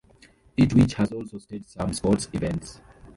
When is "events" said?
2.33-2.81